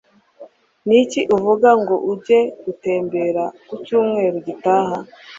[0.87, 4.97] Niki uvuga ngo ujye gutembera ku cyumweru gitaha?